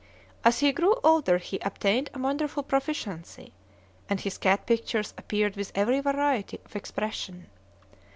As 0.43 0.61
he 0.61 0.71
grew 0.71 0.95
older 1.03 1.37
he 1.37 1.59
obtained 1.59 2.09
a 2.11 2.17
wonderful 2.17 2.63
proficiency, 2.63 3.53
and 4.09 4.19
his 4.19 4.39
cat 4.39 4.65
pictures 4.65 5.13
appeared 5.15 5.55
with 5.55 5.71
every 5.75 5.99
variety 5.99 6.59
of 6.65 6.75
expression. 6.75 7.45